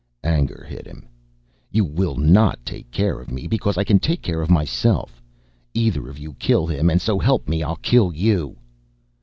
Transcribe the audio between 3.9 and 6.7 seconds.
take care of myself. Either of you kill